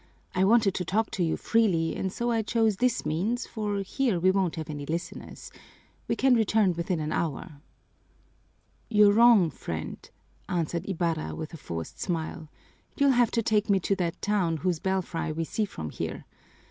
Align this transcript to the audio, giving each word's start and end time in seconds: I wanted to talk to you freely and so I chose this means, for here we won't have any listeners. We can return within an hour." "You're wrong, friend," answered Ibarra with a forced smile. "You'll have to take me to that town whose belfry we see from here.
I 0.33 0.43
wanted 0.45 0.73
to 0.73 0.83
talk 0.83 1.11
to 1.11 1.23
you 1.23 1.37
freely 1.37 1.95
and 1.95 2.11
so 2.11 2.31
I 2.31 2.41
chose 2.41 2.77
this 2.77 3.05
means, 3.05 3.45
for 3.45 3.81
here 3.83 4.19
we 4.19 4.31
won't 4.31 4.55
have 4.55 4.67
any 4.67 4.83
listeners. 4.83 5.51
We 6.07 6.15
can 6.15 6.33
return 6.33 6.73
within 6.73 6.99
an 6.99 7.11
hour." 7.11 7.61
"You're 8.89 9.13
wrong, 9.13 9.51
friend," 9.51 9.99
answered 10.49 10.89
Ibarra 10.89 11.35
with 11.35 11.53
a 11.53 11.57
forced 11.57 11.99
smile. 11.99 12.49
"You'll 12.97 13.11
have 13.11 13.29
to 13.29 13.43
take 13.43 13.69
me 13.69 13.79
to 13.81 13.95
that 13.97 14.19
town 14.23 14.57
whose 14.57 14.79
belfry 14.79 15.31
we 15.31 15.43
see 15.43 15.65
from 15.65 15.91
here. 15.91 16.25